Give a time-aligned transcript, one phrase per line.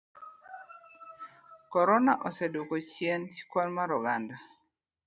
[1.73, 4.35] Korona oseduoko chien kwan mar oganda.